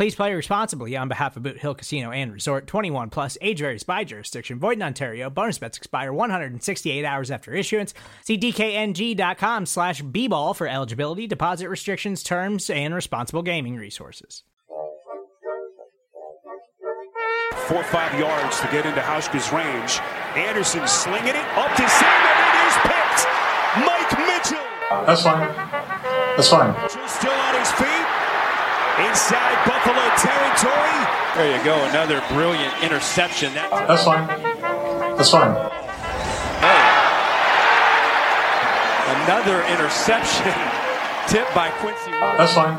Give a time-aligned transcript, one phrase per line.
[0.00, 3.82] Please play responsibly on behalf of Boot Hill Casino and Resort 21 plus age varies
[3.82, 4.58] by jurisdiction.
[4.58, 5.28] Void in Ontario.
[5.28, 7.92] Bonus bets expire 168 hours after issuance.
[8.24, 14.42] See DKNG.com slash B ball for eligibility, deposit restrictions, terms, and responsible gaming resources.
[17.66, 20.00] Four or five yards to get into Hauschka's range.
[20.34, 23.26] Anderson slinging it up to Sam, and it is picked.
[23.84, 25.04] Mike Mitchell.
[25.04, 25.54] That's fine.
[26.38, 26.72] That's fine.
[26.72, 27.99] Mitchell still on his feet.
[29.08, 30.98] Inside Buffalo territory.
[31.36, 33.54] There you go, another brilliant interception.
[33.54, 34.26] That, That's fine.
[35.16, 35.70] That's fine.
[39.24, 40.52] another interception
[41.28, 42.10] tipped by Quincy.
[42.10, 42.76] That's fine.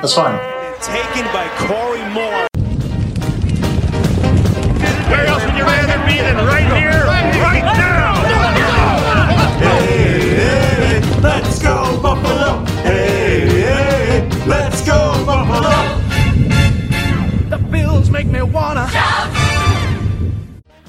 [0.00, 0.38] That's fine.
[0.80, 2.46] Taken by Corey Moore.
[5.10, 7.93] Where else would you rather be than right here, right now?
[18.24, 18.88] Make me wanna.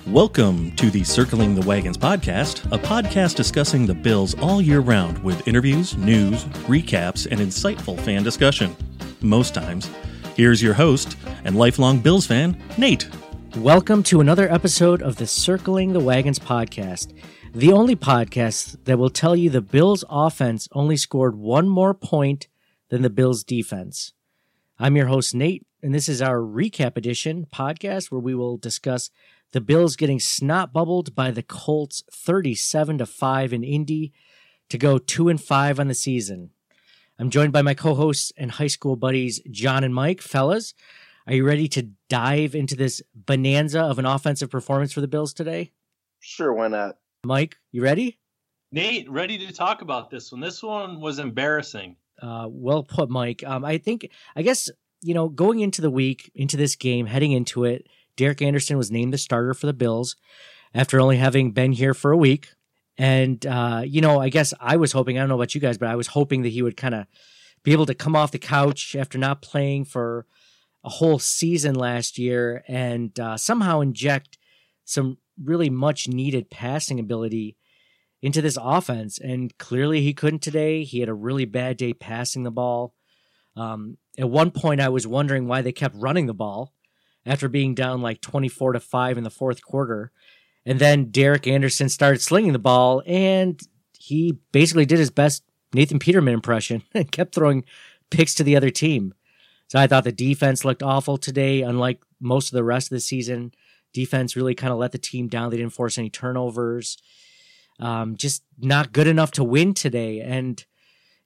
[0.07, 5.21] Welcome to the Circling the Wagons podcast, a podcast discussing the Bills all year round
[5.23, 8.75] with interviews, news, recaps, and insightful fan discussion.
[9.21, 9.89] Most times.
[10.35, 13.09] Here's your host and lifelong Bills fan, Nate.
[13.57, 17.13] Welcome to another episode of the Circling the Wagons podcast,
[17.53, 22.47] the only podcast that will tell you the Bills offense only scored one more point
[22.89, 24.13] than the Bills defense.
[24.77, 29.11] I'm your host, Nate, and this is our recap edition podcast where we will discuss
[29.51, 34.11] the Bills getting snot bubbled by the Colts 37 to 5 in Indy
[34.69, 36.49] to go 2 and 5 on the season.
[37.19, 40.21] I'm joined by my co-hosts and high school buddies John and Mike.
[40.21, 40.73] Fellas,
[41.27, 45.35] are you ready to dive into this bonanza of an offensive performance for the Bills
[45.35, 45.71] today?
[46.19, 46.97] Sure, why not?
[47.23, 48.17] Mike, you ready?
[48.71, 50.41] Nate, ready to talk about this one.
[50.41, 51.95] This one was embarrassing.
[52.19, 53.43] Uh, well put, Mike.
[53.45, 54.69] Um, I think, I guess,
[55.01, 58.91] you know, going into the week, into this game, heading into it, Derek Anderson was
[58.91, 60.15] named the starter for the Bills
[60.73, 62.49] after only having been here for a week.
[62.97, 65.77] And, uh, you know, I guess I was hoping, I don't know about you guys,
[65.77, 67.07] but I was hoping that he would kind of
[67.63, 70.25] be able to come off the couch after not playing for
[70.83, 74.37] a whole season last year and uh, somehow inject
[74.85, 77.57] some really much needed passing ability
[78.21, 79.17] into this offense.
[79.19, 80.83] And clearly he couldn't today.
[80.83, 82.93] He had a really bad day passing the ball.
[83.57, 86.73] Um, at one point, I was wondering why they kept running the ball
[87.25, 90.11] after being down like 24 to 5 in the fourth quarter.
[90.65, 93.59] And then Derek Anderson started slinging the ball, and
[93.97, 95.43] he basically did his best
[95.73, 97.65] Nathan Peterman impression and kept throwing
[98.09, 99.13] picks to the other team.
[99.67, 103.01] So I thought the defense looked awful today, unlike most of the rest of the
[103.01, 103.53] season.
[103.93, 105.49] Defense really kind of let the team down.
[105.49, 106.97] They didn't force any turnovers.
[107.79, 110.21] Um, just not good enough to win today.
[110.21, 110.63] And,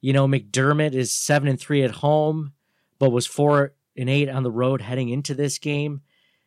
[0.01, 2.53] you know, McDermott is seven and three at home,
[2.99, 6.01] but was four and eight on the road heading into this game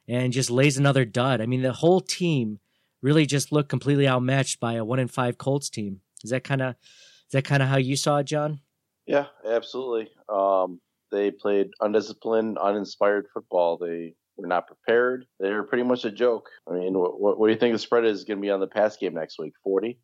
[0.09, 1.41] and just lays another dud.
[1.41, 2.61] I mean, the whole team
[3.03, 6.01] really just looked completely outmatched by a one in five Colts team.
[6.23, 8.61] Is that kind of is that kind of how you saw it, John?
[9.07, 10.11] Yeah, absolutely.
[10.29, 10.81] Um,
[11.11, 13.77] they played undisciplined, uninspired football.
[13.79, 15.27] They were not prepared.
[15.39, 16.49] They're pretty much a joke.
[16.69, 18.61] I mean, what, what, what do you think the spread is going to be on
[18.61, 19.55] the pass game next week?
[19.63, 19.99] Forty.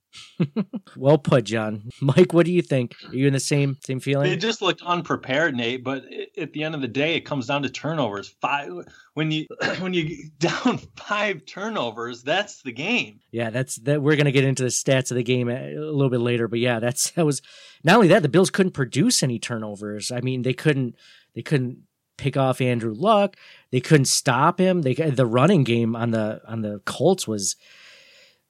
[0.97, 1.91] well put, John.
[2.01, 2.95] Mike, what do you think?
[3.09, 4.29] Are you in the same same feeling?
[4.29, 5.85] They just looked unprepared, Nate.
[5.85, 6.05] But
[6.37, 8.35] at the end of the day, it comes down to turnovers.
[8.41, 8.71] Five
[9.15, 9.47] when you
[9.81, 13.21] when you down five turnovers, that's the game.
[13.31, 14.03] Yeah, that's that.
[14.03, 16.81] We're gonna get into the stats of the game a little bit later, but yeah,
[16.81, 17.43] that's that was
[17.85, 20.11] not only that the Bills couldn't produce any turnovers.
[20.11, 20.97] I mean, they couldn't
[21.35, 21.79] they couldn't
[22.19, 23.37] pick off Andrew Luck.
[23.71, 24.83] They couldn't stop him.
[24.83, 27.57] They the running game on the on the Colts was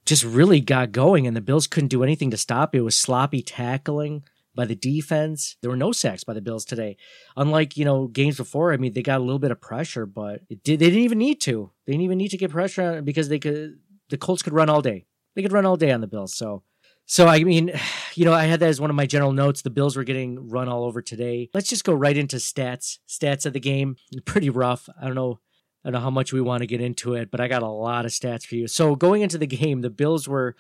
[0.05, 2.79] just really got going, and the Bills couldn't do anything to stop it.
[2.79, 4.25] It was sloppy tackling
[4.55, 5.57] by the defense.
[5.61, 6.97] There were no sacks by the Bills today.
[7.37, 10.41] Unlike you know games before, I mean they got a little bit of pressure, but
[10.49, 11.71] did, they didn't even need to.
[11.87, 13.79] They didn't even need to get pressure on it because they could.
[14.09, 15.05] The Colts could run all day.
[15.35, 16.35] They could run all day on the Bills.
[16.35, 16.63] So
[17.09, 17.73] So I mean,
[18.15, 19.63] you know, I had that as one of my general notes.
[19.63, 21.51] The Bills were getting run all over today.
[21.53, 22.99] Let's just go right into stats.
[23.09, 24.89] Stats of the game, pretty rough.
[25.01, 25.41] I don't know,
[25.85, 27.69] I don't know how much we want to get into it, but I got a
[27.69, 28.69] lot of stats for you.
[28.69, 30.55] So going into the game, the Bills were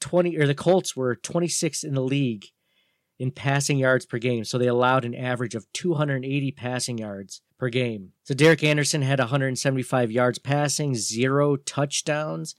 [0.00, 2.46] twenty, or the Colts were twenty six in the league
[3.18, 4.44] in passing yards per game.
[4.44, 8.10] So they allowed an average of 280 passing yards per game.
[8.24, 12.56] So Derek Anderson had 175 yards passing, zero touchdowns,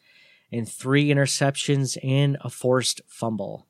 [0.51, 3.67] and three interceptions and a forced fumble.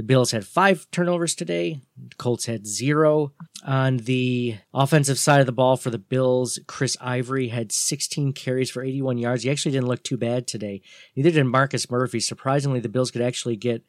[0.00, 1.82] The Bills had five turnovers today.
[2.08, 3.32] The Colts had zero.
[3.66, 8.70] On the offensive side of the ball for the Bills, Chris Ivory had 16 carries
[8.70, 9.42] for 81 yards.
[9.42, 10.80] He actually didn't look too bad today.
[11.16, 12.18] Neither did Marcus Murphy.
[12.18, 13.84] Surprisingly, the Bills could actually get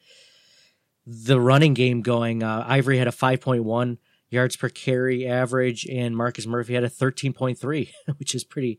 [1.06, 2.42] the running game going.
[2.42, 3.96] Uh, Ivory had a 5.1
[4.28, 8.78] yards per carry average, and Marcus Murphy had a 13.3, which is pretty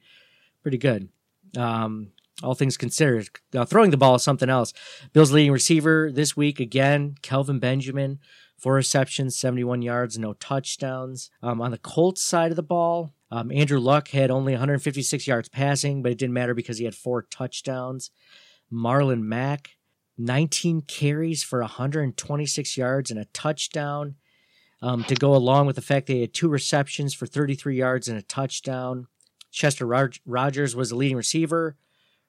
[0.61, 1.09] pretty good.
[1.57, 4.73] Um, all things considered, uh, throwing the ball is something else.
[5.13, 8.19] Bills leading receiver this week again, Kelvin Benjamin,
[8.57, 11.29] four receptions, 71 yards, no touchdowns.
[11.43, 15.49] Um, on the Colts side of the ball, um, Andrew Luck had only 156 yards
[15.49, 18.09] passing, but it didn't matter because he had four touchdowns.
[18.71, 19.71] Marlon Mack
[20.17, 24.15] 19 carries for 126 yards and a touchdown.
[24.81, 28.17] Um, to go along with the fact they had two receptions for 33 yards and
[28.17, 29.07] a touchdown.
[29.49, 29.85] Chester
[30.25, 31.77] Rogers was the leading receiver,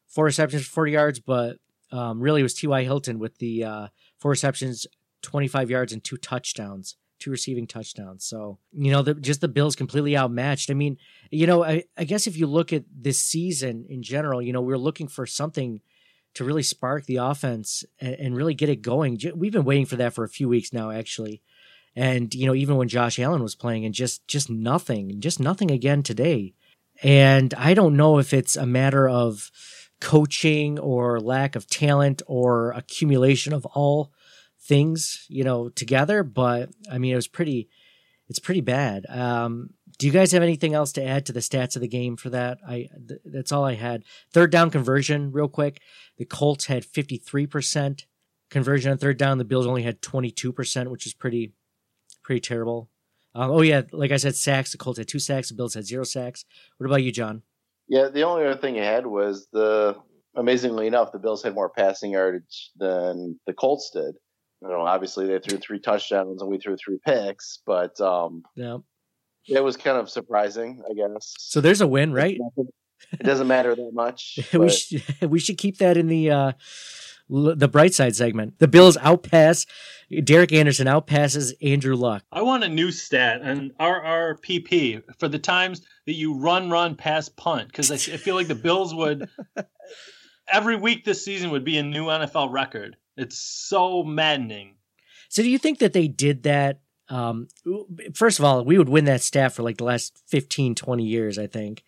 [0.09, 1.57] four receptions for 40 yards, but
[1.93, 2.83] um, really it was T.Y.
[2.85, 4.87] Hilton with the uh, four receptions,
[5.23, 8.25] 25 yards, and two touchdowns, two receiving touchdowns.
[8.25, 10.71] So, you know, the, just the Bills completely outmatched.
[10.71, 10.99] I mean,
[11.31, 14.63] you know, I, I guess if you look at this season in general, you know,
[14.63, 15.81] we're looking for something–
[16.35, 19.19] to really spark the offense and, and really get it going.
[19.35, 21.43] We've been waiting for that for a few weeks now, actually.
[21.97, 25.71] And you know, even when Josh Allen was playing, and just just nothing, just nothing
[25.71, 26.55] again today.
[27.03, 29.51] And I don't know if it's a matter of
[30.01, 34.13] coaching or lack of talent or accumulation of all
[34.61, 36.23] things, you know, together.
[36.23, 37.69] But I mean, it was pretty,
[38.29, 39.07] it's pretty bad.
[39.09, 42.17] Um, do you guys have anything else to add to the stats of the game
[42.17, 42.59] for that?
[42.67, 44.05] I th- that's all I had.
[44.33, 45.81] Third down conversion, real quick.
[46.19, 48.05] The Colts had 53%
[48.51, 49.39] conversion on third down.
[49.39, 51.53] The Bills only had 22%, which is pretty
[52.23, 52.91] pretty terrible.
[53.35, 54.73] Um, oh yeah, like I said, sacks.
[54.73, 55.49] The Colts had two sacks.
[55.49, 56.45] The Bills had zero sacks.
[56.79, 57.43] What about you, John?
[57.89, 59.97] Yeah, the only other thing I had was the
[60.37, 64.15] amazingly enough, the Bills had more passing yardage than the Colts did.
[64.63, 68.79] You know, obviously they threw three touchdowns and we threw three picks, but um, yeah,
[69.47, 71.35] it was kind of surprising, I guess.
[71.39, 72.39] So there's a win, right?
[73.13, 74.39] It doesn't matter that much.
[74.55, 76.53] we should we should keep that in the uh,
[77.29, 78.59] the bright side segment.
[78.59, 79.67] The Bills outpass
[80.25, 82.23] Derek Anderson outpasses Andrew Luck.
[82.31, 87.29] I want a new stat and RRPP for the times that you run, run, pass,
[87.29, 89.29] punt because I, I feel like the Bills would
[90.53, 92.97] every week this season would be a new NFL record.
[93.17, 94.77] It's so maddening.
[95.29, 97.49] So do you think that they did that um,
[98.15, 101.39] first of all, we would win that stat for like the last 15, 20 years,
[101.39, 101.85] I think,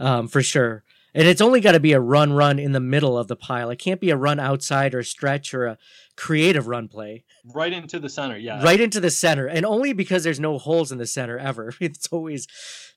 [0.00, 0.82] um, for sure.
[1.16, 3.70] And it's only got to be a run, run in the middle of the pile.
[3.70, 5.78] It can't be a run outside or a stretch or a
[6.14, 7.24] creative run play.
[7.54, 8.62] Right into the center, yeah.
[8.62, 9.46] Right into the center.
[9.46, 11.72] And only because there's no holes in the center ever.
[11.80, 12.46] It's always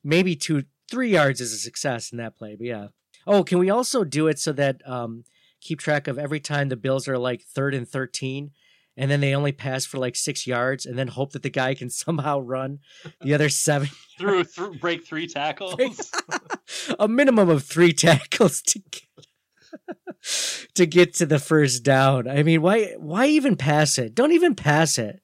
[0.03, 2.55] maybe two, three yards is a success in that play.
[2.57, 2.87] But yeah.
[3.25, 5.23] Oh, can we also do it so that um,
[5.61, 8.51] keep track of every time the Bills are like third and 13?
[8.99, 11.73] and then they only pass for like six yards and then hope that the guy
[11.73, 12.79] can somehow run
[13.21, 13.89] the other seven
[14.19, 15.75] through, through break three tackles
[16.97, 19.03] a minimum of three tackles to get,
[20.75, 24.55] to get to the first down i mean why why even pass it don't even
[24.55, 25.21] pass it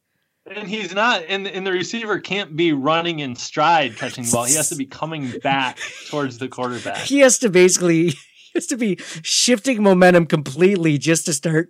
[0.47, 4.45] and he's not and, and the receiver can't be running in stride catching the ball
[4.45, 8.13] he has to be coming back towards the quarterback he has to basically
[8.55, 11.69] has to be shifting momentum completely just to start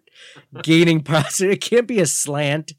[0.64, 1.52] gaining positive.
[1.52, 2.74] It can't be a slant.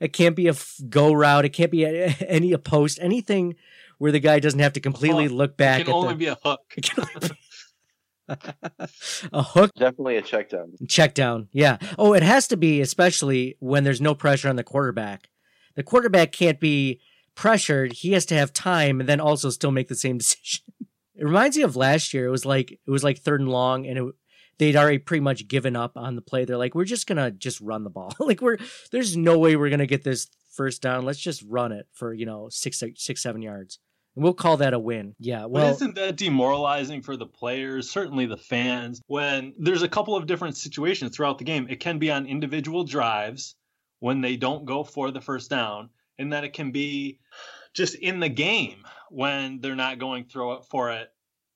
[0.00, 0.54] It can't be a
[0.88, 1.44] go route.
[1.44, 2.98] It can't be a, any a post.
[3.02, 3.56] Anything
[3.98, 5.32] where the guy doesn't have to completely hook.
[5.32, 5.82] look back.
[5.82, 6.60] It can only the, be a hook.
[9.32, 9.70] a hook.
[9.76, 10.72] Definitely a check down.
[10.88, 11.48] Check down.
[11.52, 11.78] Yeah.
[11.98, 15.28] Oh, it has to be, especially when there's no pressure on the quarterback.
[15.76, 17.00] The quarterback can't be
[17.34, 17.92] pressured.
[17.92, 20.64] He has to have time and then also still make the same decision.
[21.14, 22.26] It reminds me of last year.
[22.26, 24.14] It was like it was like third and long, and it,
[24.58, 26.44] they'd already pretty much given up on the play.
[26.44, 28.14] They're like, we're just gonna just run the ball.
[28.20, 28.58] like we're
[28.92, 31.04] there's no way we're gonna get this first down.
[31.04, 33.80] Let's just run it for you know six six seven yards.
[34.18, 35.14] And we'll call that a win.
[35.20, 35.44] Yeah.
[35.44, 40.16] Well, but isn't that demoralizing for the players, certainly the fans, when there's a couple
[40.16, 41.68] of different situations throughout the game?
[41.70, 43.54] It can be on individual drives
[44.00, 47.20] when they don't go for the first down, and then it can be
[47.74, 51.12] just in the game when they're not going through it for it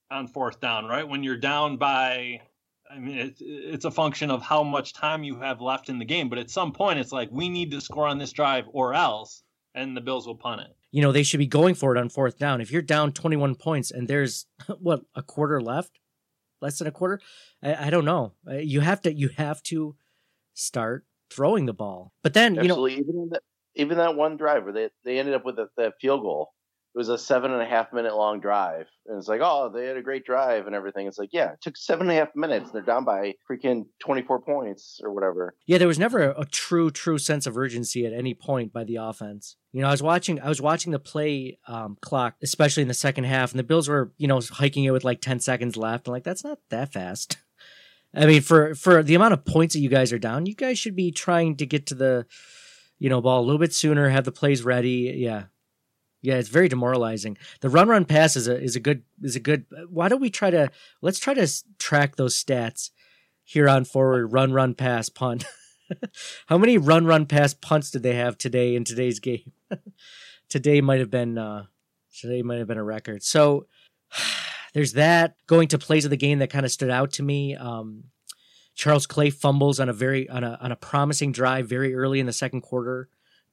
[0.08, 1.08] on fourth down, right?
[1.08, 2.42] When you're down by
[2.88, 6.04] I mean, it's it's a function of how much time you have left in the
[6.04, 6.28] game.
[6.28, 9.42] But at some point, it's like we need to score on this drive or else,
[9.74, 10.76] and the Bills will punt it.
[10.92, 12.60] You know, they should be going for it on fourth down.
[12.60, 14.46] If you're down 21 points and there's
[14.78, 15.98] what a quarter left,
[16.60, 17.20] less than a quarter,
[17.62, 18.34] I, I don't know.
[18.46, 19.96] You have to you have to
[20.54, 22.12] start throwing the ball.
[22.22, 22.92] But then you know, Absolutely.
[22.94, 23.42] even that,
[23.74, 26.52] even that one drive where they they ended up with a, that field goal.
[26.94, 29.86] It was a seven and a half minute long drive, and it's like, oh, they
[29.86, 31.06] had a great drive and everything.
[31.06, 32.66] It's like, yeah, it took seven and a half minutes.
[32.66, 35.54] And they're down by freaking twenty four points or whatever.
[35.66, 38.84] Yeah, there was never a, a true, true sense of urgency at any point by
[38.84, 39.56] the offense.
[39.72, 42.94] You know, I was watching, I was watching the play um, clock, especially in the
[42.94, 46.08] second half, and the Bills were, you know, hiking it with like ten seconds left.
[46.08, 47.38] I'm like, that's not that fast.
[48.14, 50.78] I mean, for for the amount of points that you guys are down, you guys
[50.78, 52.26] should be trying to get to the,
[52.98, 55.14] you know, ball a little bit sooner, have the plays ready.
[55.16, 55.44] Yeah,
[56.22, 57.36] yeah, it's very demoralizing.
[57.60, 59.66] The run, run, pass is a is a good is a good.
[59.88, 61.48] Why don't we try to let's try to
[61.78, 62.90] track those stats
[63.42, 64.32] here on forward?
[64.32, 65.44] Run, run, pass, punt.
[66.46, 69.52] How many run, run, pass punts did they have today in today's game?
[70.48, 71.64] today might have been uh,
[72.16, 73.24] today might have been a record.
[73.24, 73.66] So
[74.74, 75.34] there's that.
[75.48, 77.56] Going to plays of the game that kind of stood out to me.
[77.56, 78.04] Um,
[78.76, 82.26] Charles Clay fumbles on a very on a on a promising drive very early in
[82.26, 83.08] the second quarter,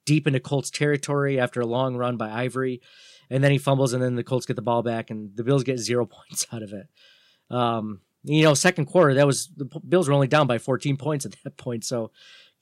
[0.10, 2.82] deep into Colts territory after a long run by Ivory,
[3.30, 5.64] and then he fumbles, and then the Colts get the ball back, and the Bills
[5.64, 6.88] get zero points out of it.
[7.52, 11.28] Um, you know, second quarter that was the Bills were only down by 14 points
[11.28, 12.10] at that point, so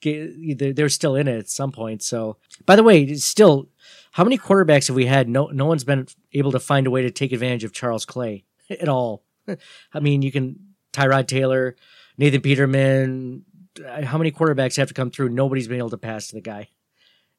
[0.02, 2.02] they're still in it at some point.
[2.02, 2.36] So,
[2.66, 3.70] by the way, still,
[4.12, 5.26] how many quarterbacks have we had?
[5.26, 8.44] No, no one's been able to find a way to take advantage of Charles Clay
[8.70, 9.24] at all.
[9.94, 11.76] I mean, you can Tyrod Taylor,
[12.18, 13.44] Nathan Peterman.
[13.84, 15.30] uh, How many quarterbacks have to come through?
[15.30, 16.68] Nobody's been able to pass to the guy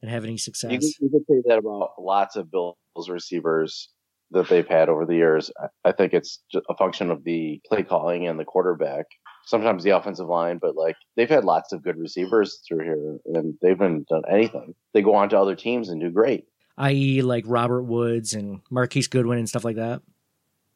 [0.01, 0.71] and have any success.
[0.71, 2.75] You, can- you could say that about lots of Bills
[3.09, 3.89] receivers
[4.31, 5.51] that they've had over the years.
[5.61, 6.39] I- I think it's
[6.69, 9.05] a function of the play calling and the quarterback.
[9.45, 13.55] Sometimes the offensive line, but like they've had lots of good receivers through here, and
[13.61, 14.75] they've been done anything.
[14.93, 16.45] They go on to other teams and do great.
[16.77, 20.01] i.e., like Robert Woods and Marquise Goodwin and stuff like that.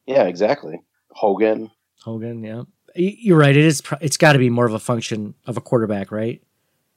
[0.08, 0.82] Yeah, exactly.
[1.12, 1.70] Hogan.
[2.04, 2.64] Hogan, yeah,
[2.96, 3.56] you're right.
[3.56, 3.84] It is.
[4.02, 6.42] It's got to be more of a function of a quarterback, right?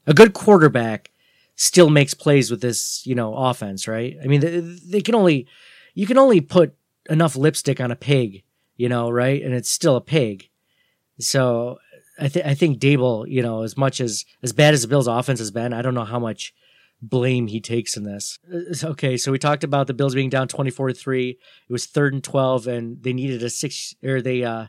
[0.07, 1.11] A good quarterback
[1.57, 4.17] still makes plays with this, you know, offense, right?
[4.23, 5.47] I mean, they, they can only
[5.95, 6.75] you can only put
[7.09, 8.45] enough lipstick on a pig,
[8.77, 9.43] you know, right?
[9.43, 10.51] And it's still a pig.
[11.19, 11.79] So
[12.19, 15.07] I think I think Daboll, you know, as much as as bad as the Bills'
[15.07, 16.55] offense has been, I don't know how much
[17.03, 18.39] blame he takes in this.
[18.53, 21.39] Uh, Okay, so we talked about the Bills being down twenty four to three.
[21.69, 24.67] It was third and twelve, and they needed a six or they uh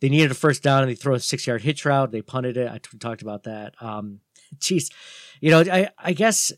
[0.00, 2.12] they needed a first down and they throw a six yard hitch route.
[2.12, 2.70] They punted it.
[2.70, 3.74] I t- talked about that.
[3.80, 4.20] Um,
[4.58, 4.90] geez,
[5.40, 6.52] you know, I I guess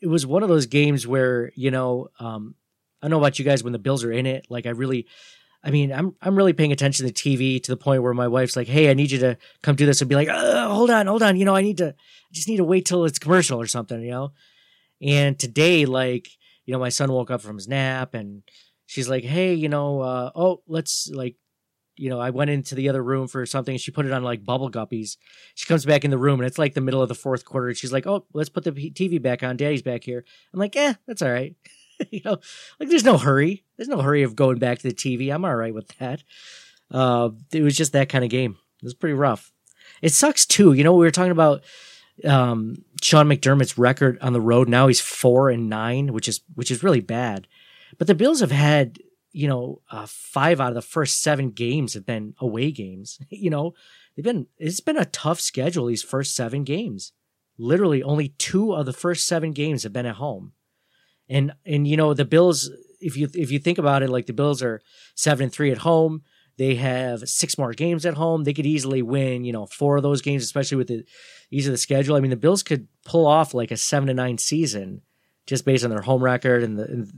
[0.00, 2.54] it was one of those games where you know, um,
[3.00, 4.46] I don't know about you guys when the Bills are in it.
[4.48, 5.06] Like I really,
[5.64, 8.56] I mean, I'm I'm really paying attention to TV to the point where my wife's
[8.56, 11.22] like, "Hey, I need you to come do this," and be like, "Hold on, hold
[11.22, 13.66] on, you know, I need to, I just need to wait till it's commercial or
[13.66, 14.32] something," you know.
[15.00, 16.28] And today, like,
[16.64, 18.42] you know, my son woke up from his nap and
[18.86, 21.36] she's like, "Hey, you know, uh, oh, let's like."
[22.02, 23.76] You know, I went into the other room for something.
[23.78, 25.18] She put it on like bubble guppies.
[25.54, 27.68] She comes back in the room and it's like the middle of the fourth quarter.
[27.68, 29.56] And she's like, "Oh, let's put the TV back on.
[29.56, 31.54] Daddy's back here." I'm like, "Eh, that's all right."
[32.10, 32.38] you know,
[32.80, 33.62] like there's no hurry.
[33.76, 35.32] There's no hurry of going back to the TV.
[35.32, 36.24] I'm all right with that.
[36.90, 38.56] Uh, it was just that kind of game.
[38.82, 39.52] It was pretty rough.
[40.02, 40.72] It sucks too.
[40.72, 41.62] You know, we were talking about
[42.24, 44.68] um, Sean McDermott's record on the road.
[44.68, 47.46] Now he's four and nine, which is which is really bad.
[47.96, 48.98] But the Bills have had
[49.32, 53.18] you know uh, five out of the first seven games have been away games.
[53.30, 53.74] You know,
[54.14, 57.12] they've been it's been a tough schedule these first seven games.
[57.58, 60.52] Literally, only two of the first seven games have been at home
[61.28, 62.70] and and you know the Bills.
[63.00, 64.80] If you if you think about it, like the Bills are
[65.14, 66.22] seven and three at home.
[66.58, 68.44] They have six more games at home.
[68.44, 71.04] They could easily win, you know, four of those games, especially with the
[71.50, 72.14] ease of the schedule.
[72.14, 75.00] I mean, the Bills could pull off like a seven to nine season
[75.46, 76.84] just based on their home record and the.
[76.84, 77.12] And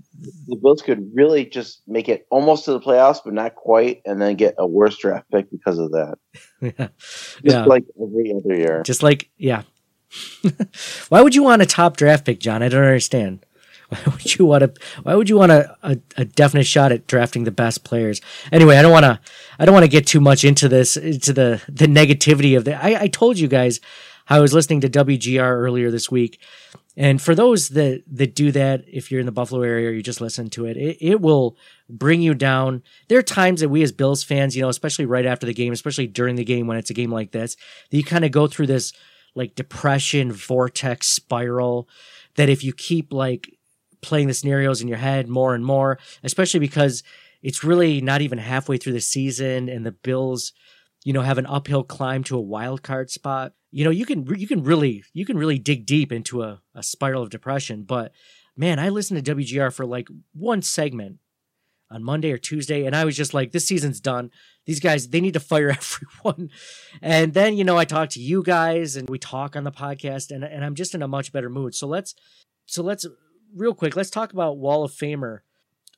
[0.46, 4.20] The Bills could really just make it almost to the playoffs, but not quite, and
[4.20, 6.16] then get a worse draft pick because of that.
[6.60, 8.82] yeah, Just yeah, like every other year.
[8.84, 9.62] just like yeah.
[11.08, 12.62] Why would you want a top draft pick, John?
[12.62, 13.44] I don't understand.
[13.88, 14.82] Why would you want to?
[15.02, 18.20] Why would you want a, a, a definite shot at drafting the best players?
[18.50, 19.20] Anyway, I don't want to.
[19.58, 22.82] I don't want to get too much into this, into the the negativity of the.
[22.82, 23.80] I, I told you guys
[24.26, 26.40] how I was listening to WGR earlier this week,
[26.96, 30.02] and for those that that do that, if you're in the Buffalo area or you
[30.02, 31.56] just listen to it, it, it will
[31.88, 32.82] bring you down.
[33.08, 35.72] There are times that we as Bills fans, you know, especially right after the game,
[35.72, 37.56] especially during the game when it's a game like this,
[37.90, 38.92] that you kind of go through this
[39.34, 41.88] like depression vortex spiral.
[42.36, 43.50] That if you keep like
[44.00, 47.02] playing the scenarios in your head more and more, especially because
[47.42, 50.52] it's really not even halfway through the season and the Bills
[51.04, 53.52] you know, have an uphill climb to a wild card spot.
[53.74, 56.82] You know, you can you can really you can really dig deep into a, a
[56.84, 57.82] spiral of depression.
[57.82, 58.12] But
[58.56, 61.18] man, I listened to WGR for like one segment
[61.90, 64.30] on Monday or Tuesday, and I was just like, this season's done.
[64.64, 65.70] These guys, they need to fire
[66.24, 66.50] everyone.
[67.02, 70.30] And then, you know, I talk to you guys and we talk on the podcast,
[70.30, 71.74] and, and I'm just in a much better mood.
[71.74, 72.14] So let's
[72.66, 73.04] so let's
[73.56, 75.40] real quick, let's talk about Wall of Famer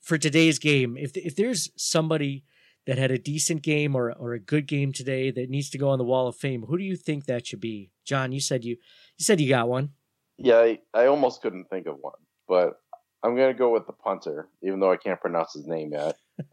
[0.00, 0.97] for today's game.
[0.97, 2.42] If if there's somebody
[2.87, 5.88] that had a decent game or or a good game today that needs to go
[5.88, 7.90] on the Wall of Fame, who do you think that should be?
[8.05, 8.76] John, you said you
[9.19, 9.90] you said you got one.
[10.38, 12.75] Yeah, I, I almost couldn't think of one, but
[13.23, 16.16] I'm gonna go with the punter, even though I can't pronounce his name yet.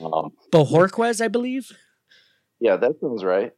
[0.00, 1.70] um, Bojorquez, I believe.
[2.60, 3.52] Yeah, that sounds right.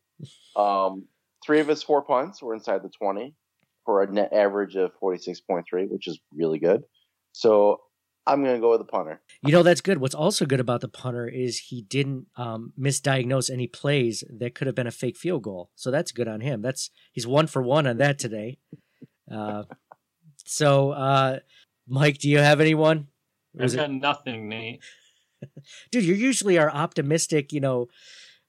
[0.56, 1.06] Um,
[1.44, 3.34] three of his four punts were inside the 20
[3.84, 6.82] for a net average of 46.3, which is really good.
[7.32, 7.80] So
[8.26, 9.20] I'm going to go with the punter.
[9.42, 9.98] You know, that's good.
[9.98, 14.66] What's also good about the punter is he didn't um, misdiagnose any plays that could
[14.66, 15.70] have been a fake field goal.
[15.74, 16.62] So that's good on him.
[16.62, 18.58] That's he's one for one on that today.
[19.30, 19.64] Uh,
[20.44, 21.38] so, uh,
[21.88, 23.08] Mike, do you have anyone?
[23.58, 24.80] I've got nothing, Nate.
[25.90, 27.52] Dude, you usually are optimistic.
[27.52, 27.88] You know,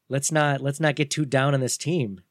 [0.10, 2.22] let's not let's not get too down on this team.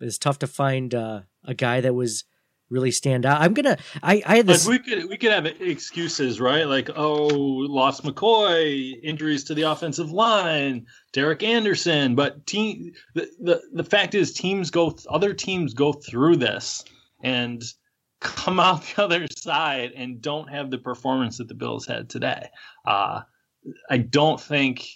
[0.00, 2.24] It's tough to find uh, a guy that was
[2.70, 3.40] really stand out.
[3.40, 3.76] I'm gonna.
[4.02, 4.66] I I had this.
[4.66, 6.66] We could we could have excuses, right?
[6.66, 12.14] Like oh, lost McCoy, injuries to the offensive line, Derek Anderson.
[12.14, 16.84] But team the the the fact is, teams go other teams go through this
[17.22, 17.62] and
[18.20, 22.48] come out the other side and don't have the performance that the Bills had today.
[22.86, 23.22] Uh,
[23.90, 24.86] I don't think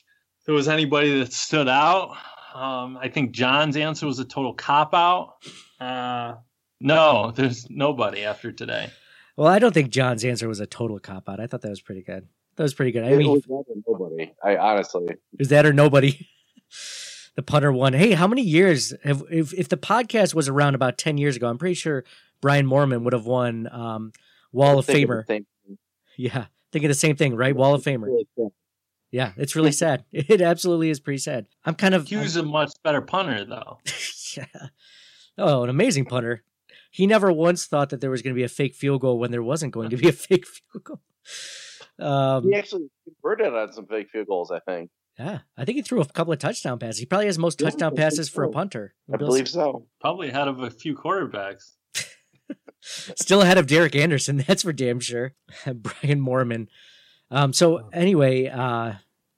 [0.46, 2.16] there was anybody that stood out.
[2.54, 5.34] Um, I think John's answer was a total cop out.
[5.78, 6.34] Uh,
[6.80, 8.90] no, there's nobody after today.
[9.36, 11.40] Well, I don't think John's answer was a total cop out.
[11.40, 12.26] I thought that was pretty good.
[12.56, 13.04] That was pretty good.
[13.04, 13.42] I mean,
[13.88, 14.32] nobody.
[14.44, 15.08] I honestly
[15.38, 16.28] is that or nobody.
[17.36, 17.92] the punter won.
[17.92, 21.48] Hey, how many years have if if the podcast was around about ten years ago?
[21.48, 22.04] I'm pretty sure
[22.40, 24.12] Brian Moorman would have won um,
[24.52, 25.24] Wall of Famer.
[26.16, 27.54] Yeah, thinking the same thing, right?
[27.54, 28.08] Wall of Famer.
[29.10, 30.04] Yeah, it's really sad.
[30.12, 31.46] It absolutely is pretty sad.
[31.64, 32.08] I'm kind of.
[32.08, 33.78] He was a much better punter, though.
[34.36, 34.68] yeah.
[35.38, 36.42] Oh, an amazing punter.
[36.90, 39.30] He never once thought that there was going to be a fake field goal when
[39.30, 41.00] there wasn't going to be a fake field goal.
[41.98, 44.90] Um, he actually converted on some fake field goals, I think.
[45.18, 46.98] Yeah, I think he threw a couple of touchdown passes.
[46.98, 48.94] He probably has most touchdown passes for a punter.
[49.12, 49.86] I believe so.
[50.00, 51.72] Probably ahead of a few quarterbacks.
[52.80, 55.34] Still ahead of Derek Anderson, that's for damn sure.
[55.66, 56.68] Brian Moorman.
[57.30, 58.94] Um, so anyway, uh,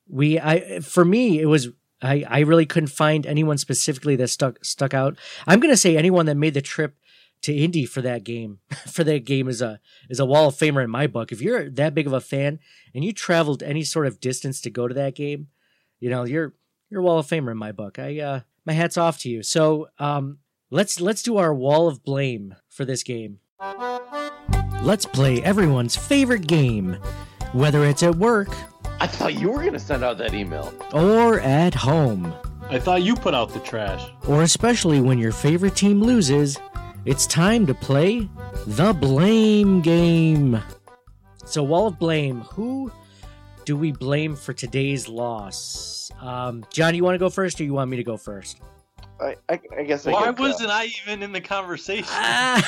[0.09, 1.69] we I for me it was
[2.01, 5.19] I I really couldn't find anyone specifically that stuck stuck out.
[5.49, 6.97] I'm gonna say anyone that made the trip
[7.43, 10.83] to Indy for that game for that game is a is a Wall of Famer
[10.83, 11.33] in my book.
[11.33, 12.59] If you're that big of a fan
[12.95, 15.49] and you traveled any sort of distance to go to that game,
[16.01, 16.55] you know you're
[16.91, 17.99] you're a Wall of Famer in my book.
[17.99, 19.43] I uh, my hats off to you.
[19.43, 20.39] So um,
[20.71, 23.39] let's let's do our Wall of Blame for this game.
[24.83, 26.95] Let's play everyone's favorite game,
[27.53, 28.49] whether it's at work.
[29.01, 30.73] I thought you were going to send out that email.
[30.93, 32.35] Or at home.
[32.69, 34.05] I thought you put out the trash.
[34.27, 36.59] Or especially when your favorite team loses,
[37.05, 38.29] it's time to play
[38.67, 40.63] the blame game.
[41.45, 42.93] So, Wall of Blame, who
[43.65, 46.11] do we blame for today's loss?
[46.21, 48.61] Um, John, you want to go first or you want me to go first?
[49.21, 52.09] I, I, I guess I Why wasn't I even in the conversation?
[52.11, 52.63] Uh,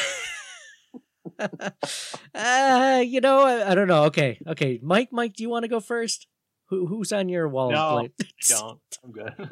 [2.34, 4.04] uh, you know, I, I, don't know.
[4.04, 6.26] Okay, okay, Mike, Mike, do you want to go first?
[6.68, 7.70] Who, who's on your wall?
[7.70, 8.08] No,
[8.48, 8.80] don't.
[9.04, 9.32] I'm good.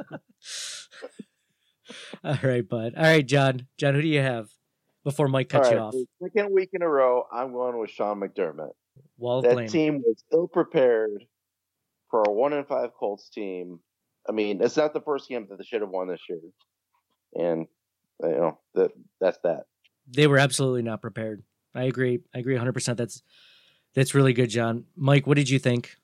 [2.25, 2.95] All right, bud.
[2.97, 3.67] All right, John.
[3.79, 4.49] John, who do you have?
[5.05, 5.95] Before Mike cuts right, you off.
[6.23, 8.73] Second week in a row, I'm going with Sean McDermott.
[9.19, 9.69] Wall that blame.
[9.69, 11.25] team was ill prepared
[12.11, 13.81] for a one in five Colts team.
[14.29, 16.39] I mean, it's not the first game that they should have won this year,
[17.35, 17.67] and
[18.23, 19.65] you know that that's that.
[20.09, 21.43] They were absolutely not prepared.
[21.75, 22.21] I agree.
[22.35, 22.97] I agree 100%.
[22.97, 23.23] That's
[23.95, 24.85] that's really good, John.
[24.97, 25.97] Mike, what did you think?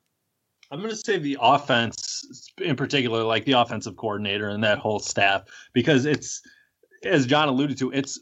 [0.71, 4.99] I'm going to say the offense in particular, like the offensive coordinator and that whole
[4.99, 6.41] staff, because it's,
[7.03, 8.19] as John alluded to, it's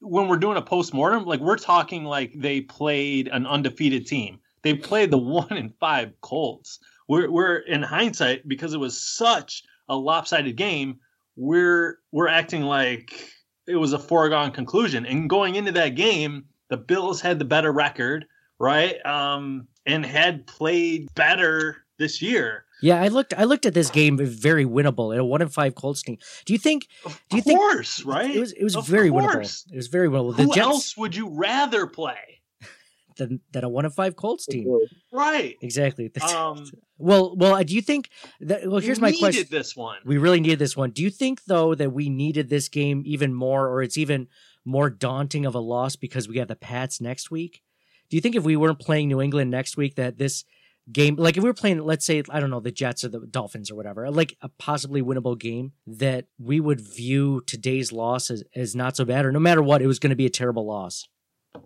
[0.00, 4.40] when we're doing a post mortem, like we're talking like they played an undefeated team.
[4.62, 6.78] They played the one in five Colts.
[7.08, 11.00] We're, we're in hindsight because it was such a lopsided game.
[11.36, 13.30] We're we're acting like
[13.66, 15.06] it was a foregone conclusion.
[15.06, 18.26] And going into that game, the Bills had the better record,
[18.58, 19.04] right?
[19.06, 22.64] Um, and had played better this year.
[22.82, 23.34] Yeah, I looked.
[23.36, 25.12] I looked at this game very winnable.
[25.12, 26.18] In a one in five Colts team.
[26.44, 26.86] Do you think?
[27.28, 28.34] Do you of course, think, right?
[28.34, 28.52] It was.
[28.52, 29.64] It was of very course.
[29.64, 29.72] winnable.
[29.72, 30.36] It was very winnable.
[30.36, 32.40] The Who Jets, else would you rather play?
[33.16, 34.66] than, than a one of five Colts team.
[35.12, 35.56] Right.
[35.62, 36.10] Exactly.
[36.22, 36.64] Um,
[36.98, 38.66] well, well, do you think that?
[38.66, 39.22] Well, here's my question.
[39.22, 39.58] We needed question.
[39.58, 39.96] this one.
[40.04, 40.90] We really needed this one.
[40.90, 44.28] Do you think though that we needed this game even more, or it's even
[44.66, 47.62] more daunting of a loss because we have the Pats next week?
[48.10, 50.44] Do you think if we weren't playing New England next week that this
[50.90, 53.20] game, like if we were playing, let's say, I don't know, the Jets or the
[53.20, 58.44] Dolphins or whatever, like a possibly winnable game, that we would view today's loss as,
[58.54, 60.66] as not so bad, or no matter what, it was going to be a terrible
[60.66, 61.08] loss?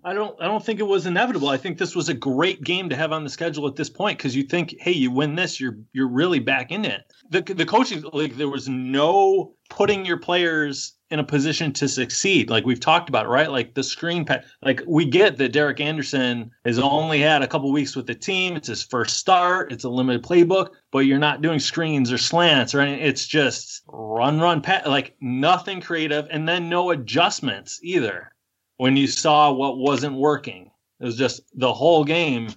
[0.02, 1.48] I don't I don't think it was inevitable.
[1.48, 4.18] I think this was a great game to have on the schedule at this point
[4.18, 7.02] because you think, hey, you win this, you're you're really back in it.
[7.30, 12.48] The the coaching like there was no putting your players in a position to succeed.
[12.48, 13.50] Like we've talked about, right?
[13.50, 17.70] Like the screen pat like we get that Derek Anderson has only had a couple
[17.70, 18.56] weeks with the team.
[18.56, 22.74] It's his first start, it's a limited playbook, but you're not doing screens or slants
[22.74, 23.06] or anything.
[23.06, 28.33] It's just run, run, pat like nothing creative and then no adjustments either
[28.76, 30.70] when you saw what wasn't working.
[31.00, 32.48] It was just the whole game.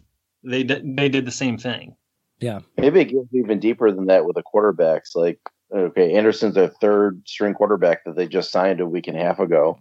[0.44, 1.96] They did, they did the same thing.
[2.40, 2.60] Yeah.
[2.78, 5.16] Maybe it goes even deeper than that with the quarterbacks.
[5.16, 5.40] Like,
[5.76, 9.40] okay, Anderson's a third string quarterback that they just signed a week and a half
[9.40, 9.80] ago.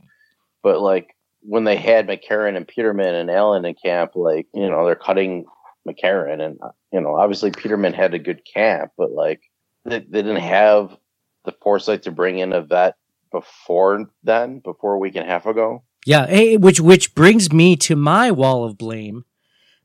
[0.63, 4.87] But like when they had McCarron and Peterman and Allen in camp, like, you know,
[4.87, 5.45] they're cutting
[5.87, 6.59] McCarron and,
[6.93, 9.43] you know, obviously Peterman had a good camp, but like
[9.85, 10.97] they, they didn't have
[11.45, 12.97] the foresight to bring in a vet
[13.31, 15.85] before then, before a week and a half ago.
[16.07, 19.25] Yeah, hey, which which brings me to my wall of blame.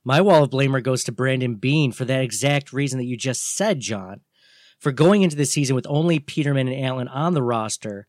[0.04, 3.56] My wall of blamer goes to Brandon Beane for that exact reason that you just
[3.56, 4.22] said, John.
[4.78, 8.08] For going into the season with only Peterman and Allen on the roster,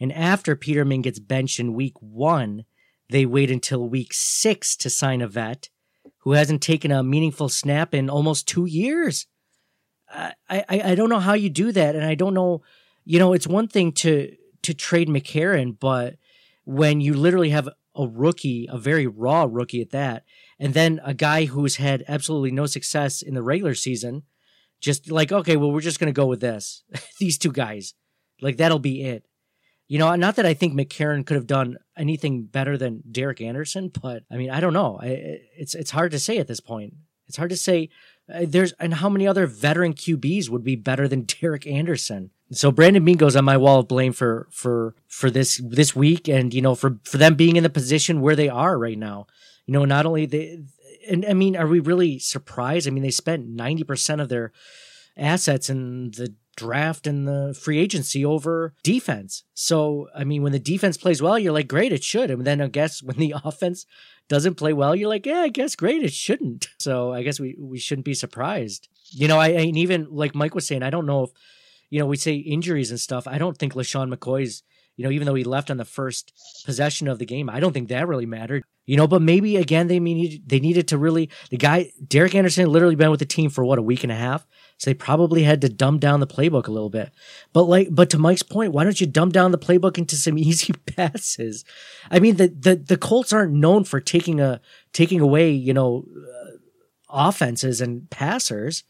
[0.00, 2.64] and after Peterman gets benched in week one,
[3.10, 5.68] they wait until week six to sign a vet
[6.20, 9.26] who hasn't taken a meaningful snap in almost two years.
[10.08, 12.62] I, I, I don't know how you do that, and I don't know.
[13.04, 16.14] You know, it's one thing to to trade McCarron, but
[16.64, 20.24] when you literally have a rookie, a very raw rookie at that,
[20.58, 24.22] and then a guy who's had absolutely no success in the regular season,
[24.80, 26.84] just like, okay, well, we're just going to go with this.
[27.18, 27.94] These two guys.
[28.40, 29.26] Like, that'll be it.
[29.88, 33.90] You know, not that I think McCarron could have done anything better than Derek Anderson,
[34.00, 35.00] but I mean, I don't know.
[35.02, 36.94] I, it's it's hard to say at this point.
[37.26, 37.88] It's hard to say.
[38.32, 42.30] Uh, there's and how many other veteran QBs would be better than Derek Anderson?
[42.52, 46.28] So Brandon Beane goes on my wall of blame for for for this this week,
[46.28, 49.26] and you know for for them being in the position where they are right now.
[49.66, 50.58] You know, not only they,
[51.08, 52.88] and I mean, are we really surprised?
[52.88, 54.52] I mean, they spent ninety percent of their
[55.16, 59.44] assets in the draft and the free agency over defense.
[59.54, 62.30] So, I mean, when the defense plays well, you're like, great, it should.
[62.30, 63.86] And then I guess when the offense
[64.28, 66.68] doesn't play well, you're like, yeah, I guess great, it shouldn't.
[66.78, 68.88] So I guess we, we shouldn't be surprised.
[69.10, 71.30] You know, I, and even like Mike was saying, I don't know if,
[71.90, 73.26] you know, we say injuries and stuff.
[73.26, 74.62] I don't think LeSean McCoy's,
[74.96, 76.32] you know, even though he left on the first
[76.64, 78.64] possession of the game, I don't think that really mattered.
[78.86, 82.68] You know, but maybe again they needed they needed to really the guy Derek Anderson
[82.68, 84.44] literally been with the team for what a week and a half.
[84.78, 87.12] So they probably had to dumb down the playbook a little bit.
[87.52, 90.36] But like but to Mike's point, why don't you dumb down the playbook into some
[90.38, 91.64] easy passes?
[92.10, 94.60] I mean the the the Colts aren't known for taking a
[94.92, 96.56] taking away, you know, uh,
[97.08, 98.82] offenses and passers.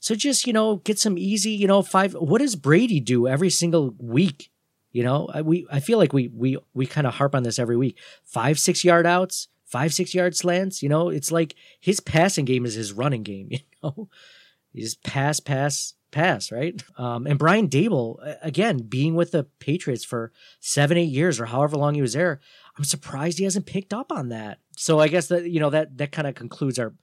[0.00, 3.50] So just, you know, get some easy, you know, five what does Brady do every
[3.50, 4.50] single week?
[4.92, 7.58] You know, I, we I feel like we we we kind of harp on this
[7.58, 7.98] every week.
[8.24, 10.82] Five six yard outs, five six yard slants.
[10.82, 13.50] You know, it's like his passing game is his running game.
[13.82, 14.08] You know,
[14.72, 16.82] he just pass pass pass right.
[16.98, 21.76] Um, and Brian Daboll, again being with the Patriots for seven eight years or however
[21.76, 22.40] long he was there.
[22.76, 24.58] I'm surprised he hasn't picked up on that.
[24.76, 26.94] So I guess that you know that that kind of concludes our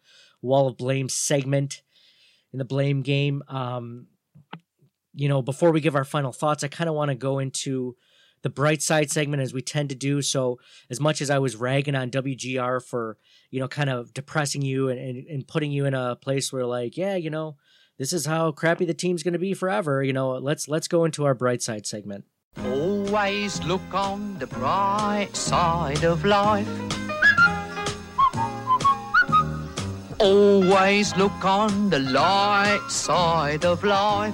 [0.41, 1.81] wall of blame segment
[2.53, 3.43] in the blame game.
[3.47, 4.07] Um,
[5.13, 7.95] you know, before we give our final thoughts, I kind of want to go into
[8.43, 10.21] the bright side segment as we tend to do.
[10.21, 13.17] So, as much as I was ragging on WGR for,
[13.49, 16.65] you know, kind of depressing you and, and, and putting you in a place where,
[16.65, 17.57] like, yeah, you know,
[17.97, 20.03] this is how crappy the team's going to be forever.
[20.03, 22.25] You know, let's let's go into our bright side segment.
[22.63, 26.67] Always look on the bright side of life.
[30.19, 34.33] Always look on the light side of life.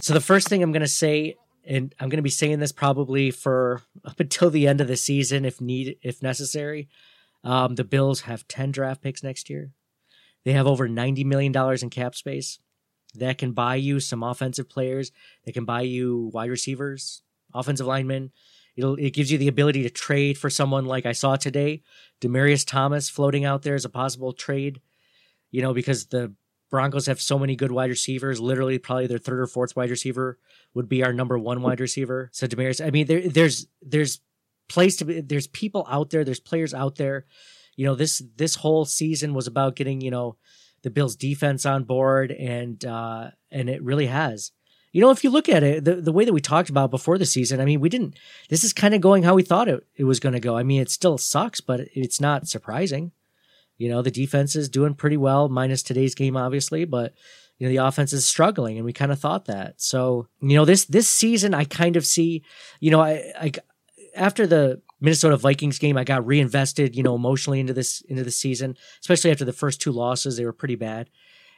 [0.00, 2.70] So the first thing I'm going to say, and I'm going to be saying this
[2.70, 6.88] probably for up until the end of the season, if need, if necessary.
[7.42, 9.72] Um, the Bills have 10 draft picks next year.
[10.44, 12.60] They have over 90 million dollars in cap space.
[13.14, 15.10] That can buy you some offensive players.
[15.44, 17.22] They can buy you wide receivers,
[17.52, 18.30] offensive linemen.
[18.76, 21.82] It'll, it gives you the ability to trade for someone like I saw today,
[22.20, 24.80] Demaryius Thomas floating out there as a possible trade.
[25.50, 26.34] You know, because the
[26.70, 28.40] Broncos have so many good wide receivers.
[28.40, 30.38] Literally, probably their third or fourth wide receiver
[30.72, 32.30] would be our number one wide receiver.
[32.32, 34.20] So Demaryius, I mean, there, there's there's
[34.70, 35.20] place to be.
[35.20, 36.24] There's people out there.
[36.24, 37.26] There's players out there.
[37.76, 40.38] You know this this whole season was about getting you know
[40.82, 44.52] the Bills defense on board, and uh, and it really has.
[44.92, 47.16] You know, if you look at it, the, the way that we talked about before
[47.16, 48.18] the season, I mean, we didn't.
[48.50, 50.56] This is kind of going how we thought it, it was going to go.
[50.56, 53.12] I mean, it still sucks, but it's not surprising.
[53.78, 57.14] You know, the defense is doing pretty well, minus today's game, obviously, but
[57.58, 59.80] you know the offense is struggling, and we kind of thought that.
[59.80, 62.42] So you know, this this season, I kind of see.
[62.80, 63.52] You know, I, I
[64.14, 68.30] after the Minnesota Vikings game, I got reinvested, you know, emotionally into this into the
[68.30, 70.36] season, especially after the first two losses.
[70.36, 71.08] They were pretty bad.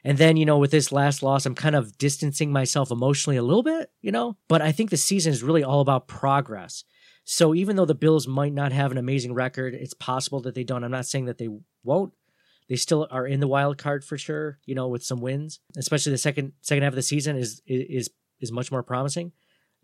[0.04, 3.42] And then, you know, with this last loss, I'm kind of distancing myself emotionally a
[3.42, 6.84] little bit, you know, but I think the season is really all about progress.
[7.24, 10.62] So even though the Bills might not have an amazing record, it's possible that they
[10.62, 10.84] don't.
[10.84, 11.48] I'm not saying that they
[11.82, 12.12] won't.
[12.68, 15.60] They still are in the wild card for sure, you know, with some wins.
[15.76, 19.32] Especially the second second half of the season is is is much more promising.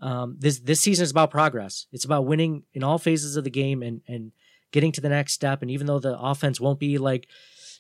[0.00, 1.87] Um, this this season is about progress.
[1.92, 4.33] It's about winning in all phases of the game and and
[4.70, 5.62] getting to the next step.
[5.62, 7.28] And even though the offense won't be like,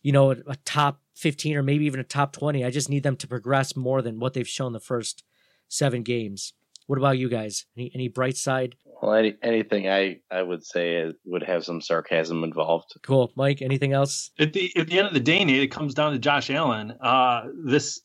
[0.02, 3.02] you know, a, a top 15 or maybe even a top 20, I just need
[3.02, 5.22] them to progress more than what they've shown the first
[5.68, 6.54] seven games.
[6.86, 7.66] What about you guys?
[7.76, 8.74] Any any bright side?
[9.00, 12.94] Well, any, anything I, I would say would have some sarcasm involved.
[13.02, 13.62] Cool, Mike.
[13.62, 14.32] Anything else?
[14.40, 16.94] At the at the end of the day, Nate, it comes down to Josh Allen.
[17.00, 18.00] Uh, this,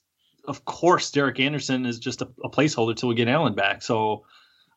[0.48, 3.82] of course, Derek Anderson is just a, a placeholder till we get Allen back.
[3.82, 4.26] So,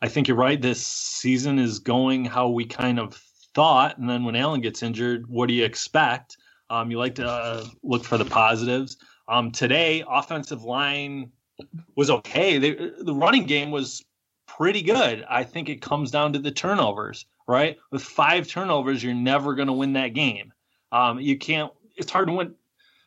[0.01, 0.61] I think you're right.
[0.61, 3.21] This season is going how we kind of
[3.55, 6.39] thought, and then when Allen gets injured, what do you expect?
[6.71, 8.97] Um, you like to uh, look for the positives.
[9.27, 11.33] Um, today, offensive line
[11.97, 12.59] was okay.
[12.59, 14.05] They, the running game was
[14.47, 15.25] pretty good.
[15.29, 17.79] I think it comes down to the turnovers, right?
[17.91, 20.53] With five turnovers, you're never going to win that game.
[20.93, 21.73] Um, you can't.
[21.97, 22.55] It's hard to win.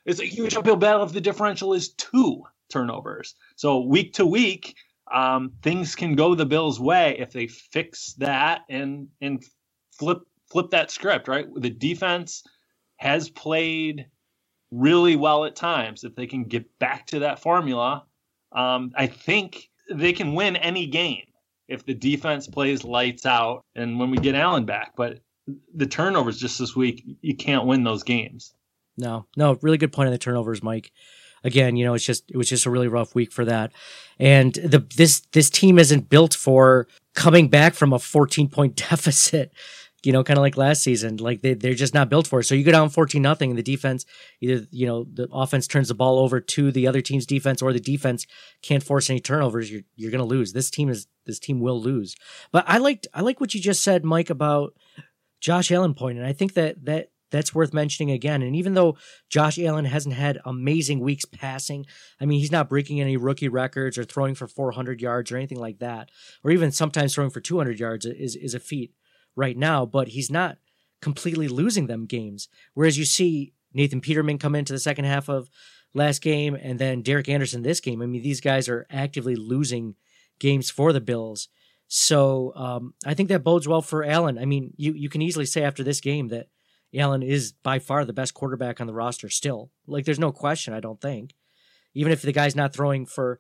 [0.05, 3.35] It's a huge uphill battle if the differential is two turnovers.
[3.55, 4.75] So week to week,
[5.11, 9.43] um, things can go the Bills' way if they fix that and and
[9.91, 10.19] flip
[10.49, 11.27] flip that script.
[11.27, 12.43] Right, the defense
[13.01, 14.05] has played
[14.69, 16.03] really well at times.
[16.03, 18.05] If they can get back to that formula,
[18.51, 21.25] um, I think they can win any game
[21.67, 24.93] if the defense plays lights out and when we get Allen back.
[24.95, 25.19] But
[25.73, 28.53] the turnovers just this week, you can't win those games.
[28.97, 30.91] No, no, really good point on the turnovers, Mike.
[31.43, 33.71] Again, you know, it's just it was just a really rough week for that.
[34.19, 39.51] And the this this team isn't built for coming back from a 14 point deficit
[40.03, 41.17] you know, kind of like last season.
[41.17, 42.45] Like they, they're just not built for it.
[42.45, 44.05] So you go down 14 nothing and the defense,
[44.39, 47.71] either, you know, the offense turns the ball over to the other team's defense or
[47.71, 48.25] the defense
[48.63, 49.71] can't force any turnovers.
[49.71, 50.53] You're, you're going to lose.
[50.53, 52.15] This team is, this team will lose.
[52.51, 54.73] But I liked, I like what you just said, Mike, about
[55.39, 56.17] Josh Allen point.
[56.17, 58.41] And I think that, that, that's worth mentioning again.
[58.41, 58.97] And even though
[59.29, 61.85] Josh Allen hasn't had amazing weeks passing,
[62.19, 65.59] I mean, he's not breaking any rookie records or throwing for 400 yards or anything
[65.59, 66.09] like that,
[66.43, 68.93] or even sometimes throwing for 200 yards is, is a feat
[69.35, 70.57] right now, but he's not
[71.01, 72.47] completely losing them games.
[72.73, 75.49] Whereas you see Nathan Peterman come into the second half of
[75.93, 78.01] last game and then Derek Anderson this game.
[78.01, 79.95] I mean, these guys are actively losing
[80.39, 81.47] games for the Bills.
[81.87, 84.37] So um, I think that bodes well for Allen.
[84.37, 86.47] I mean, you, you can easily say after this game that
[86.95, 89.71] Allen is by far the best quarterback on the roster still.
[89.87, 91.35] Like, there's no question, I don't think.
[91.93, 93.39] Even if the guy's not throwing for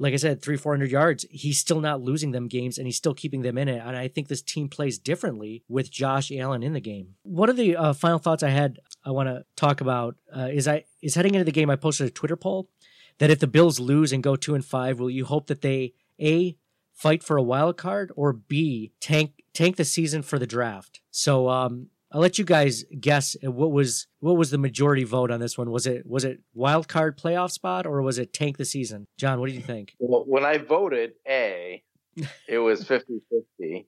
[0.00, 3.12] like I said, three, 400 yards, he's still not losing them games and he's still
[3.12, 3.82] keeping them in it.
[3.84, 7.16] And I think this team plays differently with Josh Allen in the game.
[7.22, 10.66] One of the uh, final thoughts I had, I want to talk about uh, is
[10.66, 11.68] I is heading into the game.
[11.68, 12.70] I posted a Twitter poll
[13.18, 15.92] that if the Bills lose and go two and five, will you hope that they
[16.18, 16.56] a
[16.94, 21.02] fight for a wild card or b tank tank the season for the draft?
[21.10, 25.38] So um, I'll let you guys guess what was what was the majority vote on
[25.38, 25.70] this one.
[25.70, 29.06] Was it was it wild card playoff spot or was it tank the season?
[29.16, 29.94] John, what do you think?
[30.00, 31.82] Well, when I voted A,
[32.48, 33.86] it was 50-50.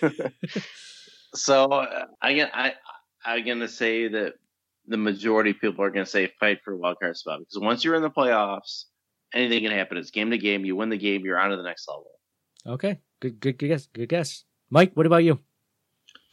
[1.34, 2.72] so uh, I I
[3.24, 4.34] I'm gonna say that
[4.86, 7.96] the majority of people are gonna say fight for wild card spot because once you're
[7.96, 8.84] in the playoffs,
[9.34, 9.96] anything can happen.
[9.96, 10.64] It's game to game.
[10.64, 12.06] You win the game, you're on to the next level.
[12.64, 13.88] Okay, good good, good guess.
[13.88, 14.44] Good guess.
[14.70, 15.40] Mike, what about you?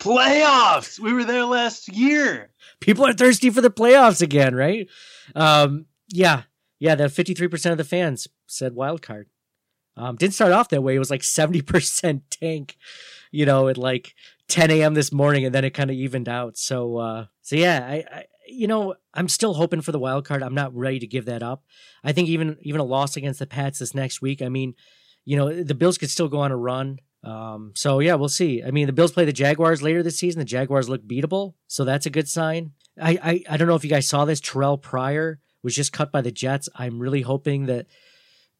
[0.04, 1.00] Playoffs.
[1.00, 2.50] We were there last year.
[2.80, 4.88] People are thirsty for the playoffs again, right?
[5.34, 6.44] Um, yeah,
[6.80, 6.96] yeah.
[6.96, 9.30] The fifty-three percent of the fans said wild card.
[9.96, 10.96] Um, didn't start off that way.
[10.96, 12.78] It was like seventy percent tank,
[13.32, 14.14] you know, at like
[14.48, 14.94] ten a.m.
[14.94, 16.58] this morning, and then it kind of evened out.
[16.58, 20.44] So, uh, so yeah, I, I, you know, I'm still hoping for the wild card.
[20.44, 21.64] I'm not ready to give that up.
[22.04, 24.42] I think even even a loss against the Pats this next week.
[24.42, 24.76] I mean,
[25.24, 27.00] you know, the Bills could still go on a run.
[27.24, 28.64] Um, so yeah, we'll see.
[28.64, 30.40] I mean, the Bills play the Jaguars later this season.
[30.40, 32.72] The Jaguars look beatable, so that's a good sign.
[33.02, 34.42] I, I, I don't know if you guys saw this.
[34.42, 36.68] Terrelle Pryor was just cut by the Jets.
[36.76, 37.88] I'm really hoping that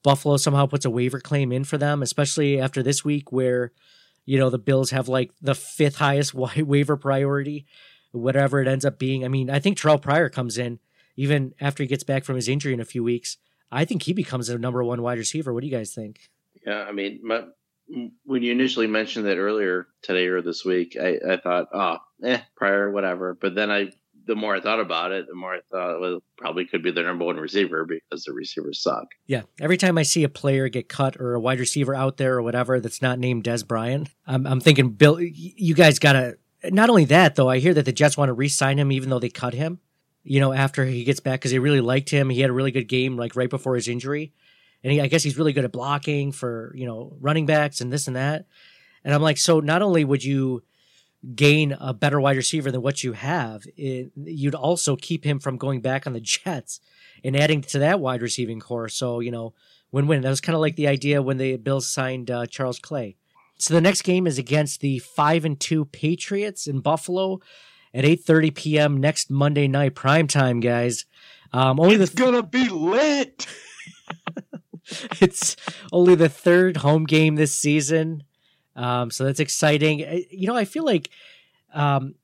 [0.02, 3.74] Buffalo somehow puts a waiver claim in for them, especially after this week where,
[4.26, 7.66] you know the Bills have like the fifth highest wa- waiver priority,
[8.12, 9.26] whatever it ends up being.
[9.26, 10.80] I mean, I think Terrelle Pryor comes in
[11.16, 13.38] even after he gets back from his injury in a few weeks.
[13.72, 15.54] I think he becomes a number one wide receiver.
[15.54, 16.30] What do you guys think?
[16.66, 17.46] Yeah, I mean, my,
[17.88, 22.42] when you initially mentioned that earlier today or this week, I, I thought, oh, eh,
[22.56, 23.38] Pryor, whatever.
[23.40, 23.92] But then I,
[24.26, 27.04] the more I thought about it, the more I thought, well, probably could be the
[27.04, 29.06] number one receiver because the receivers suck.
[29.28, 29.44] Yeah.
[29.60, 32.42] Every time I see a player get cut or a wide receiver out there or
[32.42, 36.38] whatever that's not named Dez Bryant, I'm, I'm thinking, Bill, you guys got to.
[36.66, 39.10] Not only that, though, I hear that the Jets want to re sign him even
[39.10, 39.80] though they cut him,
[40.24, 42.30] you know, after he gets back because they really liked him.
[42.30, 44.32] He had a really good game, like right before his injury.
[44.84, 47.92] And he, I guess he's really good at blocking for, you know, running backs and
[47.92, 48.46] this and that.
[49.04, 50.64] And I'm like, so not only would you
[51.36, 55.58] gain a better wide receiver than what you have, it, you'd also keep him from
[55.58, 56.80] going back on the Jets
[57.24, 58.90] and adding to that wide receiving corps.
[58.90, 59.54] So, you know,
[59.92, 60.22] win win.
[60.22, 63.16] That was kind of like the idea when the Bills signed uh, Charles Clay.
[63.58, 67.40] So the next game is against the five and two Patriots in Buffalo
[67.94, 68.98] at eight thirty p.m.
[68.98, 71.06] next Monday night prime time, guys.
[71.54, 73.48] Um, only it's the gonna be lit.
[75.22, 75.56] it's
[75.92, 78.24] only the third home game this season,
[78.76, 80.00] um, so that's exciting.
[80.30, 81.10] You know, I feel like
[81.74, 82.16] um,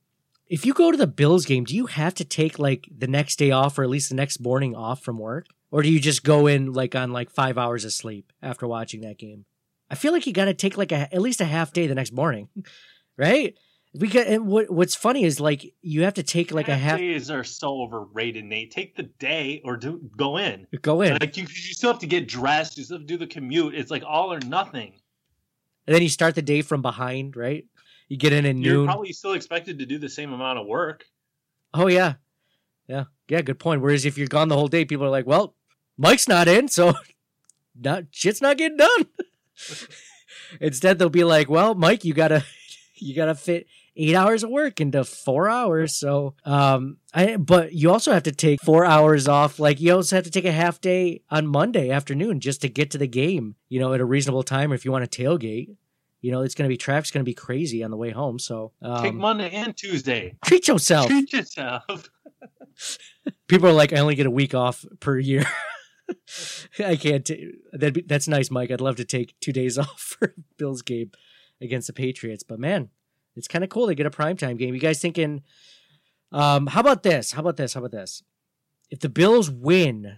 [0.47, 3.37] if you go to the Bills game, do you have to take like the next
[3.37, 6.23] day off or at least the next morning off from work, or do you just
[6.23, 9.45] go in like on like five hours of sleep after watching that game?
[9.89, 11.95] I feel like you got to take like a at least a half day the
[11.95, 12.49] next morning,
[13.17, 13.55] right?
[13.93, 16.99] We get and what what's funny is like you have to take like a half
[16.99, 18.69] days are so overrated, Nate.
[18.69, 20.67] Take the day or do go in.
[20.83, 22.77] go in, Like you, you still have to get dressed.
[22.77, 23.73] You still have to do the commute.
[23.73, 24.93] It's like all or nothing.
[25.87, 27.65] and then you start the day from behind, right?
[28.09, 28.85] You get in at You're noon.
[28.85, 31.05] probably still expected to do the same amount of work.
[31.73, 32.13] Oh yeah,
[32.87, 33.41] yeah, yeah.
[33.41, 33.81] Good point.
[33.81, 35.55] Whereas if you're gone the whole day, people are like, "Well,
[35.97, 36.93] Mike's not in, so
[37.75, 39.05] not shit's not getting done."
[40.61, 42.43] Instead, they'll be like, "Well, Mike, you gotta
[42.95, 43.67] you gotta fit
[43.99, 48.31] eight hours of work into four hours." So, um, I but you also have to
[48.31, 49.59] take four hours off.
[49.59, 52.91] Like you also have to take a half day on Monday afternoon just to get
[52.91, 53.55] to the game.
[53.67, 54.71] You know, at a reasonable time.
[54.71, 55.75] If you want to tailgate.
[56.21, 58.39] You know, it's going to be traffic's going to be crazy on the way home.
[58.39, 60.35] So um, Take Monday and Tuesday.
[60.43, 61.07] treat yourself.
[61.07, 62.09] Treat yourself.
[63.47, 65.45] people are like, I only get a week off per year.
[66.79, 67.25] I can't.
[67.25, 68.71] T- that'd be, that's nice, Mike.
[68.71, 71.11] I'd love to take two days off for Bills game
[71.61, 72.89] against the Patriots, but man,
[73.39, 74.73] it's kind of cool to get a primetime game.
[74.73, 75.43] You guys thinking?
[76.31, 77.31] Um, how about this?
[77.31, 77.73] How about this?
[77.73, 78.21] How about this?
[78.91, 80.17] If the Bills win,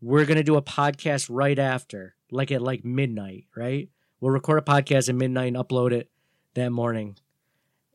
[0.00, 3.88] we're gonna do a podcast right after, like at like midnight, right?
[4.20, 6.08] We'll record a podcast at midnight and upload it
[6.54, 7.16] that morning.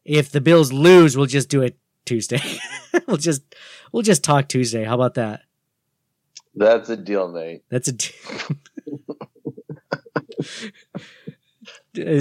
[0.03, 2.41] If the Bills lose, we'll just do it Tuesday.
[3.07, 3.55] we'll just
[3.93, 4.83] we'll just talk Tuesday.
[4.83, 5.43] How about that?
[6.53, 7.63] That's a deal, Nate.
[7.69, 7.93] That's a.
[7.93, 8.11] D-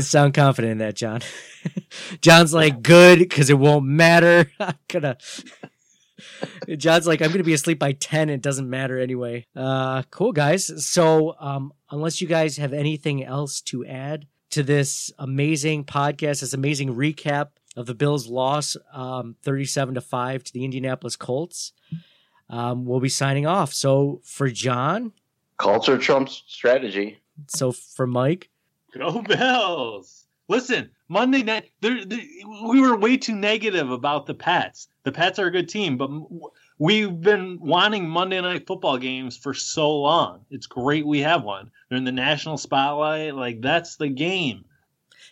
[0.00, 1.20] sound confident in that, John.
[2.20, 4.50] John's like good because it won't matter.
[4.60, 5.16] I'm gonna.
[6.76, 8.30] John's like I'm gonna be asleep by ten.
[8.30, 9.46] It doesn't matter anyway.
[9.54, 10.86] Uh, cool guys.
[10.86, 16.52] So um, unless you guys have anything else to add to this amazing podcast, this
[16.52, 21.72] amazing recap of the Bills' loss, um, thirty-seven to five to the Indianapolis Colts,
[22.48, 23.72] um, we'll be signing off.
[23.72, 25.12] So for John,
[25.58, 27.18] Culture trumps strategy.
[27.48, 28.50] so for Mike,
[28.96, 30.26] Go Bills!
[30.48, 32.20] Listen, Monday night, there, there-
[32.68, 34.88] we were way too negative about the Pats.
[35.04, 36.10] The Pats are a good team, but
[36.78, 40.44] we've been wanting Monday night football games for so long.
[40.50, 41.70] It's great we have one.
[41.88, 43.34] They're in the national spotlight.
[43.34, 44.64] Like that's the game.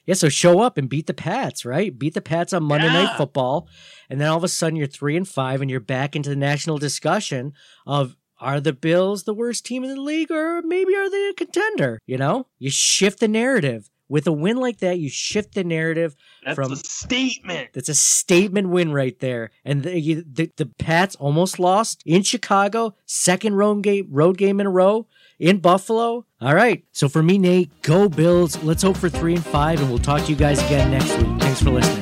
[0.07, 1.97] Yeah, so show up and beat the Pats, right?
[1.97, 3.69] Beat the Pats on Monday Night Football,
[4.11, 6.35] and then all of a sudden you're three and five, and you're back into the
[6.37, 7.53] national discussion
[7.87, 11.35] of are the Bills the worst team in the league, or maybe are they a
[11.35, 11.99] contender?
[12.07, 14.99] You know, you shift the narrative with a win like that.
[14.99, 17.71] You shift the narrative That's from a statement.
[17.73, 19.51] that's a statement win right there.
[19.65, 24.61] And the, you, the the Pats almost lost in Chicago, second road game road game
[24.61, 25.07] in a row
[25.39, 26.27] in Buffalo.
[26.41, 26.85] All right.
[26.93, 28.63] So for me, Nate, go Bills.
[28.63, 31.41] Let's hope for three and five, and we'll talk to you guys again next week.
[31.41, 32.02] Thanks for listening.